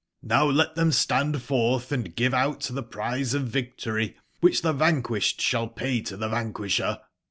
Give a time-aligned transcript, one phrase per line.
[0.25, 5.37] )Vow let tbem stand f ortb and give out tbc prize of victorywbicb tbe vanquisbcd
[5.37, 6.99] sball pay to tbc vanquisber.